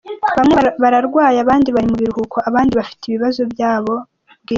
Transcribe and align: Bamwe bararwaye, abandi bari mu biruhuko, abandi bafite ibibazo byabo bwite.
Bamwe 0.37 0.55
bararwaye, 0.83 1.37
abandi 1.43 1.67
bari 1.75 1.87
mu 1.91 1.97
biruhuko, 2.01 2.37
abandi 2.49 2.73
bafite 2.79 3.03
ibibazo 3.05 3.41
byabo 3.53 3.93
bwite. 4.01 4.39